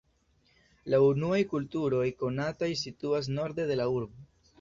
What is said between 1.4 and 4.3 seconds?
kulturoj konataj situas norde de la urbo.